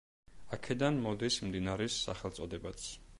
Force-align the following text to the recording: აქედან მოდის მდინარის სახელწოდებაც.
აქედან 0.57 0.95
მოდის 1.03 1.37
მდინარის 1.49 1.99
სახელწოდებაც. 2.09 2.93